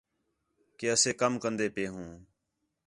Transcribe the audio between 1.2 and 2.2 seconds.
کم کندے پئے ہوں